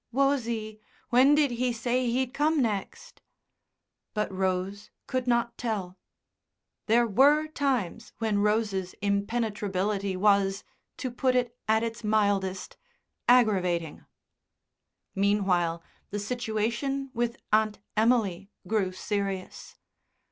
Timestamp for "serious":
18.93-19.75